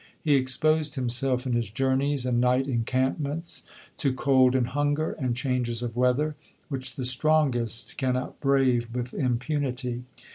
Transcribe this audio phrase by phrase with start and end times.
[0.19, 3.61] He exposed himself in his journeys and night encampments
[3.97, 6.35] to cold and hunger, and changes of weather,
[6.69, 10.01] which the strongest cannot brave with impunity.